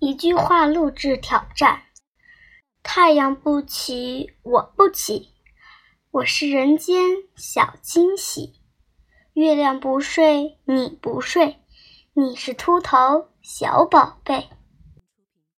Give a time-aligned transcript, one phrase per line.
[0.00, 1.82] 一句话录制挑战。
[2.82, 5.30] 太阳不起我不起
[6.10, 8.60] 我是人间小惊喜。
[9.32, 11.56] 月亮不睡你不睡
[12.12, 14.48] 你是秃头小宝贝。